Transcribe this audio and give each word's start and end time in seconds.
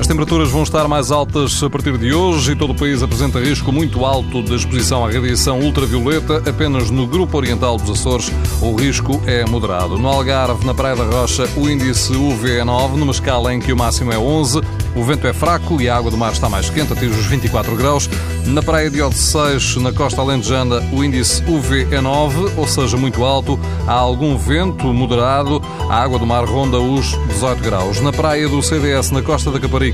As 0.00 0.06
temperaturas 0.06 0.48
vão 0.50 0.62
estar 0.62 0.86
mais 0.86 1.10
altas 1.10 1.60
a 1.60 1.68
partir 1.68 1.98
de 1.98 2.14
hoje 2.14 2.52
e 2.52 2.56
todo 2.56 2.70
o 2.70 2.74
país 2.74 3.02
apresenta 3.02 3.40
risco 3.40 3.72
muito 3.72 4.04
alto 4.04 4.42
de 4.44 4.54
exposição 4.54 5.04
à 5.04 5.10
radiação 5.10 5.58
ultravioleta. 5.58 6.48
Apenas 6.48 6.88
no 6.88 7.04
grupo 7.04 7.36
oriental 7.36 7.76
dos 7.76 7.90
Açores 7.90 8.32
o 8.62 8.76
risco 8.76 9.20
é 9.26 9.44
moderado. 9.44 9.98
No 9.98 10.06
Algarve, 10.06 10.64
na 10.64 10.72
Praia 10.72 10.94
da 10.94 11.04
Rocha, 11.04 11.48
o 11.56 11.68
índice 11.68 12.12
UV 12.12 12.58
é 12.58 12.64
9, 12.64 12.96
numa 12.96 13.10
escala 13.10 13.52
em 13.52 13.58
que 13.58 13.72
o 13.72 13.76
máximo 13.76 14.12
é 14.12 14.18
11. 14.18 14.60
O 14.94 15.04
vento 15.04 15.26
é 15.26 15.32
fraco 15.32 15.80
e 15.80 15.88
a 15.88 15.96
água 15.96 16.10
do 16.10 16.16
mar 16.16 16.32
está 16.32 16.48
mais 16.48 16.70
quente, 16.70 16.92
atinge 16.92 17.18
os 17.18 17.26
24 17.26 17.76
graus. 17.76 18.08
Na 18.46 18.62
praia 18.62 18.90
de 18.90 19.02
Odeceixe, 19.02 19.78
na 19.78 19.92
costa 19.92 20.20
alentejana, 20.20 20.82
o 20.92 21.04
índice 21.04 21.42
UV 21.46 21.88
é 21.90 22.00
9, 22.00 22.54
ou 22.56 22.66
seja, 22.66 22.96
muito 22.96 23.24
alto. 23.24 23.58
Há 23.86 23.92
algum 23.92 24.36
vento 24.36 24.86
moderado. 24.92 25.60
A 25.88 26.02
água 26.02 26.18
do 26.18 26.26
mar 26.26 26.44
ronda 26.44 26.78
os 26.80 27.16
18 27.28 27.62
graus. 27.62 28.00
Na 28.00 28.12
praia 28.12 28.48
do 28.48 28.62
CDS, 28.62 29.10
na 29.10 29.22
costa 29.22 29.50
da 29.50 29.60
Caparica, 29.60 29.87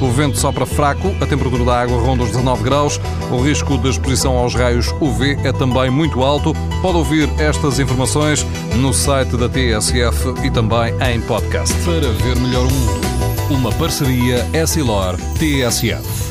o 0.00 0.10
vento 0.10 0.38
sopra 0.38 0.66
fraco. 0.66 1.14
A 1.20 1.26
temperatura 1.26 1.64
da 1.64 1.80
água 1.80 2.00
ronda 2.00 2.24
os 2.24 2.30
19 2.30 2.62
graus. 2.62 3.00
O 3.30 3.40
risco 3.40 3.78
de 3.78 3.88
exposição 3.88 4.36
aos 4.36 4.54
raios 4.54 4.94
UV 5.00 5.38
é 5.44 5.52
também 5.52 5.90
muito 5.90 6.22
alto. 6.22 6.52
Pode 6.82 6.96
ouvir 6.96 7.28
estas 7.38 7.78
informações 7.78 8.46
no 8.76 8.92
site 8.92 9.36
da 9.36 9.48
TSF 9.48 10.34
e 10.44 10.50
também 10.50 10.94
em 11.12 11.20
podcast. 11.20 11.74
Para 11.84 12.10
ver 12.12 12.36
melhor 12.36 12.66
o 12.66 12.72
mundo. 12.72 13.06
Uma 13.50 13.72
parceria 13.72 14.44
Essilor-TSF. 14.52 16.25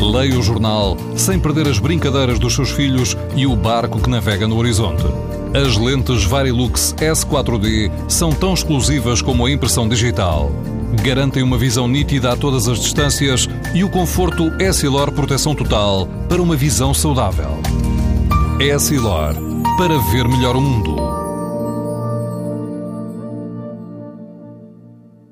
Leia 0.00 0.38
o 0.38 0.42
jornal 0.42 0.96
sem 1.14 1.38
perder 1.38 1.68
as 1.68 1.78
brincadeiras 1.78 2.38
dos 2.38 2.54
seus 2.54 2.70
filhos 2.70 3.16
e 3.36 3.46
o 3.46 3.54
barco 3.54 4.00
que 4.00 4.08
navega 4.08 4.48
no 4.48 4.56
horizonte. 4.56 5.04
As 5.54 5.76
lentes 5.76 6.24
Varilux 6.24 6.94
S4D 6.96 7.90
são 8.08 8.32
tão 8.32 8.54
exclusivas 8.54 9.20
como 9.20 9.44
a 9.44 9.50
impressão 9.50 9.88
digital. 9.88 10.50
Garantem 11.02 11.42
uma 11.42 11.58
visão 11.58 11.86
nítida 11.86 12.32
a 12.32 12.36
todas 12.36 12.66
as 12.66 12.80
distâncias 12.80 13.48
e 13.74 13.84
o 13.84 13.90
conforto 13.90 14.50
Essilor 14.60 15.12
Proteção 15.12 15.54
Total 15.54 16.08
para 16.28 16.40
uma 16.40 16.56
visão 16.56 16.94
saudável. 16.94 17.58
Essilor, 18.58 19.34
para 19.76 19.98
ver 20.10 20.26
melhor 20.26 20.56
o 20.56 20.60
mundo. 20.60 21.09